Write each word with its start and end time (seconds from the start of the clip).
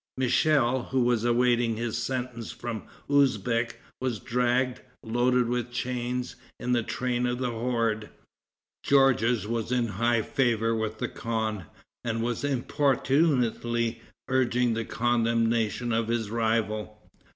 Michel, 0.17 0.85
who 0.85 1.03
was 1.03 1.23
awaiting 1.25 1.75
his 1.77 1.95
sentence 1.95 2.49
from 2.51 2.87
Usbeck, 3.07 3.79
was 4.01 4.17
dragged, 4.17 4.81
loaded 5.03 5.47
with 5.47 5.69
chains, 5.71 6.35
in 6.59 6.71
the 6.71 6.81
train 6.81 7.27
of 7.27 7.37
the 7.37 7.51
horde. 7.51 8.09
Georges 8.81 9.45
was 9.47 9.71
in 9.71 9.85
high 10.01 10.23
favor 10.23 10.75
with 10.75 10.97
the 10.97 11.07
khan, 11.07 11.65
and 12.03 12.23
was 12.23 12.43
importunately 12.43 14.01
urging 14.27 14.73
the 14.73 14.85
condemnation 14.85 15.93
of 15.93 16.07
his 16.07 16.31
rival. 16.31 16.99